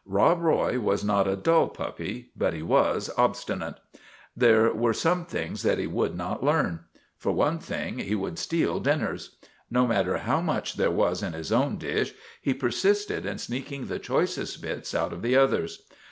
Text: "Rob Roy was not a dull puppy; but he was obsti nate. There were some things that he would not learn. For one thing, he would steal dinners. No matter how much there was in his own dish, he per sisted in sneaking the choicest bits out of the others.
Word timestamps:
"Rob 0.18 0.40
Roy 0.40 0.80
was 0.80 1.04
not 1.04 1.28
a 1.28 1.36
dull 1.36 1.68
puppy; 1.68 2.32
but 2.36 2.52
he 2.52 2.62
was 2.64 3.10
obsti 3.16 3.56
nate. 3.60 3.74
There 4.36 4.72
were 4.74 4.92
some 4.92 5.24
things 5.24 5.62
that 5.62 5.78
he 5.78 5.86
would 5.86 6.16
not 6.16 6.42
learn. 6.42 6.80
For 7.16 7.30
one 7.30 7.60
thing, 7.60 8.00
he 8.00 8.16
would 8.16 8.36
steal 8.36 8.80
dinners. 8.80 9.36
No 9.70 9.86
matter 9.86 10.18
how 10.18 10.40
much 10.40 10.74
there 10.74 10.90
was 10.90 11.22
in 11.22 11.32
his 11.32 11.52
own 11.52 11.76
dish, 11.78 12.12
he 12.42 12.52
per 12.52 12.70
sisted 12.70 13.24
in 13.24 13.38
sneaking 13.38 13.86
the 13.86 14.00
choicest 14.00 14.60
bits 14.60 14.96
out 14.96 15.12
of 15.12 15.22
the 15.22 15.36
others. 15.36 15.80